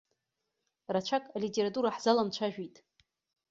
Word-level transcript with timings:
Рацәак 0.93 1.23
алитература 1.35 1.89
ҳзаламцәажәеит. 1.95 2.75